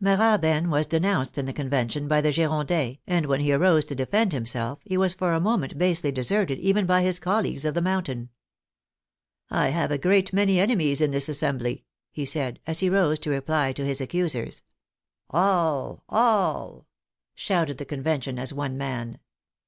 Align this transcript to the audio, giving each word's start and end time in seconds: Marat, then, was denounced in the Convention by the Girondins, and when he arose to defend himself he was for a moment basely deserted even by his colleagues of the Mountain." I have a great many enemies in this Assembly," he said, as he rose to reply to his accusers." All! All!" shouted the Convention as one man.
Marat, 0.00 0.38
then, 0.40 0.68
was 0.68 0.88
denounced 0.88 1.38
in 1.38 1.44
the 1.46 1.52
Convention 1.52 2.08
by 2.08 2.20
the 2.20 2.32
Girondins, 2.32 2.98
and 3.06 3.26
when 3.26 3.38
he 3.38 3.52
arose 3.52 3.84
to 3.84 3.94
defend 3.94 4.32
himself 4.32 4.80
he 4.82 4.96
was 4.96 5.14
for 5.14 5.32
a 5.32 5.38
moment 5.38 5.78
basely 5.78 6.10
deserted 6.10 6.58
even 6.58 6.86
by 6.86 7.02
his 7.02 7.20
colleagues 7.20 7.64
of 7.64 7.74
the 7.74 7.80
Mountain." 7.80 8.30
I 9.48 9.68
have 9.68 9.92
a 9.92 9.96
great 9.98 10.32
many 10.32 10.58
enemies 10.58 11.00
in 11.00 11.12
this 11.12 11.28
Assembly," 11.28 11.84
he 12.10 12.24
said, 12.24 12.58
as 12.66 12.80
he 12.80 12.90
rose 12.90 13.20
to 13.20 13.30
reply 13.30 13.72
to 13.74 13.86
his 13.86 14.00
accusers." 14.00 14.60
All! 15.30 16.02
All!" 16.08 16.88
shouted 17.36 17.78
the 17.78 17.84
Convention 17.84 18.40
as 18.40 18.52
one 18.52 18.76
man. 18.76 19.20